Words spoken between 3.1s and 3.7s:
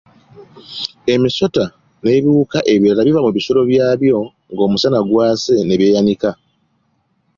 mu bisulo